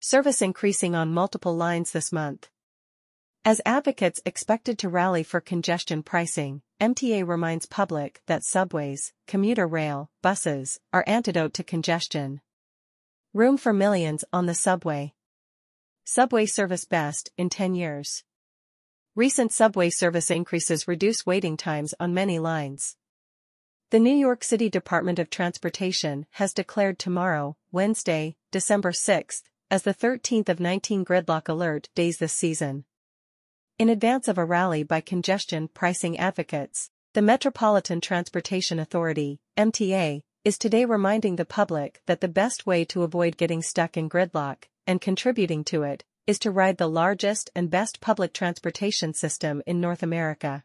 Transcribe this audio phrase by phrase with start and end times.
[0.00, 2.48] service increasing on multiple lines this month.
[3.44, 10.10] As advocates expected to rally for congestion pricing, MTA reminds public that subways, commuter rail,
[10.22, 12.40] buses, are antidote to congestion.
[13.34, 15.14] Room for millions on the subway.
[16.04, 18.22] Subway service best in 10 years.
[19.16, 22.96] Recent subway service increases reduce waiting times on many lines.
[23.90, 29.92] The New York City Department of Transportation has declared tomorrow, Wednesday, December 6, as the
[29.94, 32.84] 13th of 19 gridlock alert days this season.
[33.78, 40.56] In advance of a rally by congestion pricing advocates, the Metropolitan Transportation Authority, MTA, is
[40.56, 45.00] today reminding the public that the best way to avoid getting stuck in gridlock, and
[45.00, 50.02] contributing to it, is to ride the largest and best public transportation system in North
[50.02, 50.64] America.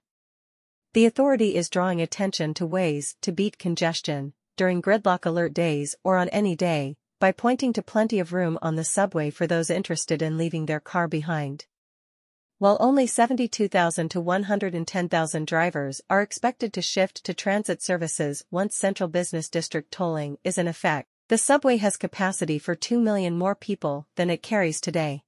[0.94, 6.18] The authority is drawing attention to ways to beat congestion during gridlock alert days or
[6.18, 10.22] on any day by pointing to plenty of room on the subway for those interested
[10.22, 11.66] in leaving their car behind.
[12.58, 19.08] While only 72,000 to 110,000 drivers are expected to shift to transit services once Central
[19.08, 24.06] Business District tolling is in effect, the subway has capacity for 2 million more people
[24.18, 25.24] than it carries today.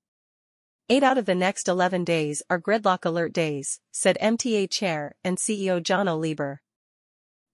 [0.89, 5.37] Eight out of the next 11 days are gridlock alert days, said MTA Chair and
[5.37, 6.61] CEO Janno Lieber.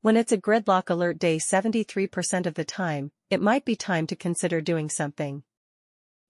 [0.02, 4.16] When it's a gridlock alert day 73% of the time, it might be time to
[4.16, 5.42] consider doing something.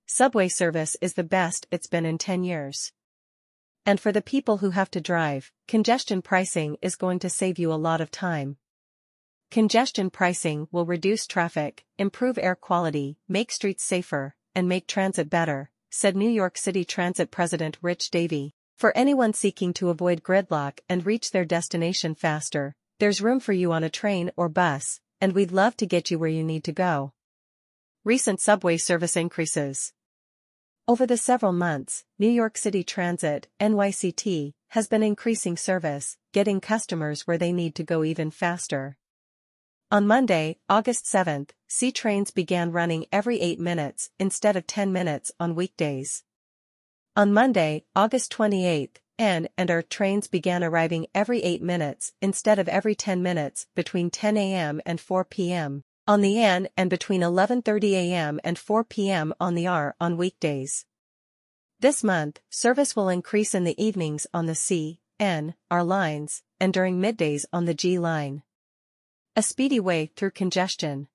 [0.05, 2.91] Subway service is the best it's been in 10 years.
[3.87, 7.73] And for the people who have to drive, congestion pricing is going to save you
[7.73, 8.57] a lot of time.
[9.49, 15.71] Congestion pricing will reduce traffic, improve air quality, make streets safer, and make transit better,
[15.89, 18.53] said New York City Transit President Rich Davey.
[18.77, 23.71] For anyone seeking to avoid gridlock and reach their destination faster, there's room for you
[23.71, 26.71] on a train or bus, and we'd love to get you where you need to
[26.71, 27.13] go.
[28.03, 29.93] Recent subway service increases.
[30.87, 37.27] Over the several months, New York City Transit, NYCT, has been increasing service, getting customers
[37.27, 38.97] where they need to go even faster.
[39.91, 45.31] On Monday, August 7th, C trains began running every 8 minutes instead of 10 minutes
[45.39, 46.23] on weekdays.
[47.15, 52.95] On Monday, August 28th, And our trains began arriving every 8 minutes instead of every
[52.95, 54.81] 10 minutes between 10 a.m.
[54.83, 55.83] and 4 p.m.
[56.07, 58.39] on the N and between 11.30 a.m.
[58.43, 59.31] and 4 p.m.
[59.39, 60.87] on the R on weekdays.
[61.79, 66.73] This month, service will increase in the evenings on the C, N, R lines, and
[66.73, 68.41] during middays on the G line.
[69.35, 71.09] A speedy way through congestion.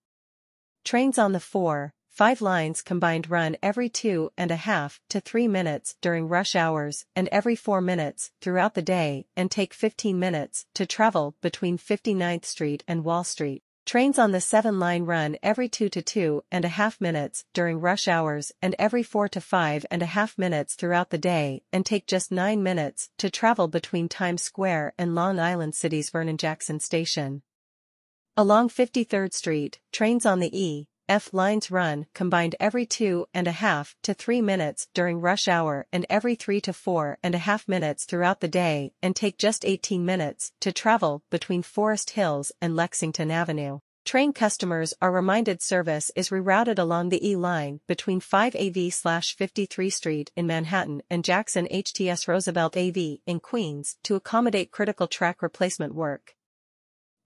[0.85, 5.47] Trains on the 4, 5 lines combined run every two and a half to three
[5.47, 10.65] minutes during rush hours and every four minutes throughout the day and take 15 minutes
[10.73, 13.63] to travel between 59th Street and Wall Street.
[13.85, 17.81] Trains on the 7 line run every 2 to 2 and a half minutes during
[17.81, 21.85] rush hours and every 4 to 5 and a half minutes throughout the day and
[21.85, 26.81] take just 9 minutes to travel between Times Square and Long Island City's Vernon Jackson
[26.81, 27.43] Station.
[28.39, 33.53] Along 53rd Street, trains on the E, F lines run combined every two and a
[33.53, 37.69] half to three minutes during rush hour and every three to four and a half
[37.69, 42.75] minutes throughout the day and take just 18 minutes to travel between Forest Hills and
[42.75, 43.79] Lexington Avenue.
[44.05, 49.35] Train customers are reminded service is rerouted along the E line between 5 AV slash
[49.37, 55.43] 53 Street in Manhattan and Jackson HTS Roosevelt AV in Queens to accommodate critical track
[55.43, 56.36] replacement work.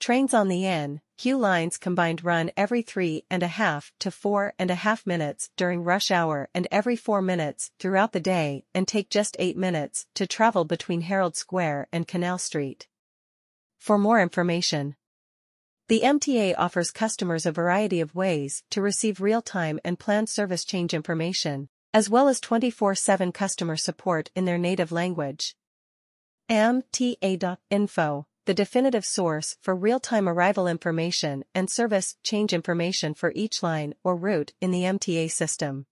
[0.01, 4.55] Trains on the N, Q lines combined run every three and a half to four
[4.59, 8.89] and a half minutes during rush hour and every four minutes throughout the day and
[8.89, 12.89] take just eight minutes to travel between Herald Square and Canal Street.
[13.79, 14.97] For more information,
[15.89, 20.95] the MTA offers customers a variety of ways to receive real-time and planned service change
[20.95, 25.55] information, as well as 24-7 customer support in their native language.
[26.49, 33.95] MTA.info the definitive source for real-time arrival information and service change information for each line
[34.03, 35.87] or route in the MTA system.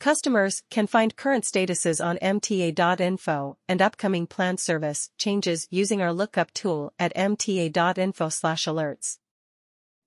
[0.00, 6.52] Customers can find current statuses on mta.info and upcoming planned service changes using our lookup
[6.52, 9.18] tool at mta.info/alerts.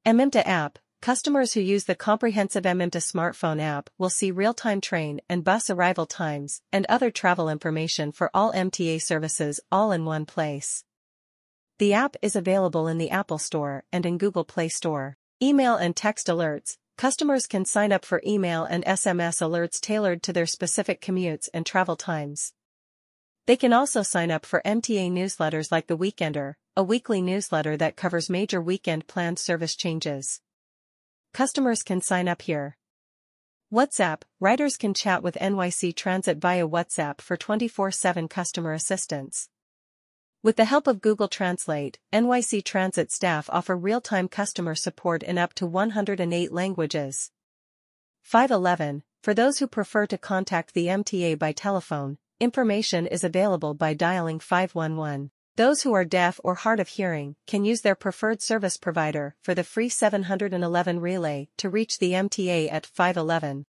[0.06, 5.46] MyMTA app Customers who use the comprehensive MyMTA smartphone app will see real-time train and
[5.46, 10.84] bus arrival times and other travel information for all MTA services all in one place.
[11.84, 15.18] The app is available in the Apple Store and in Google Play Store.
[15.42, 16.78] Email and text alerts.
[16.98, 21.66] Customers can sign up for email and SMS alerts tailored to their specific commutes and
[21.66, 22.54] travel times.
[23.48, 27.98] They can also sign up for MTA newsletters like The Weekender, a weekly newsletter that
[27.98, 30.40] covers major weekend planned service changes.
[31.34, 32.78] Customers can sign up here.
[33.74, 39.50] WhatsApp, riders can chat with NYC Transit via WhatsApp for 24-7 customer assistance.
[40.44, 45.54] With the help of Google Translate, NYC Transit staff offer real-time customer support in up
[45.54, 47.32] to 108 languages.
[48.24, 53.94] 511, for those who prefer to contact the MTA by telephone, information is available by
[53.94, 55.32] dialing 511.
[55.56, 59.56] Those who are deaf or hard of hearing can use their preferred service provider for
[59.56, 63.66] the free 711 relay to reach the MTA at 511.